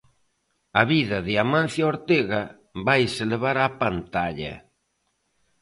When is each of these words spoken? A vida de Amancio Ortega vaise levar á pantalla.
A 0.81 0.83
vida 0.93 1.17
de 1.27 1.33
Amancio 1.43 1.83
Ortega 1.93 2.41
vaise 2.87 3.23
levar 3.31 3.57
á 3.65 3.67
pantalla. 3.81 4.53